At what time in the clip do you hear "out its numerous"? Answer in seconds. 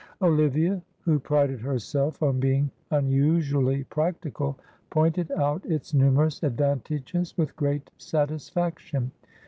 5.33-6.41